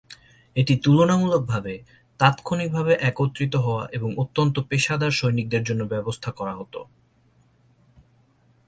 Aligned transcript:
এটি 0.55 0.73
তুলনামূলকভাবে 0.77 1.73
তাত্ক্ষণিকভাবে 2.19 2.93
একত্রিত 3.01 3.53
হওয়া 3.55 3.83
এবং 3.91 4.09
অত্যন্ত 4.17 4.55
পেশাদার 4.69 5.11
সৈনিকদের 5.11 5.63
জন্য 5.63 5.81
ব্যবস্থা 5.85 6.29
করা 6.31 6.53
হত। 6.55 6.75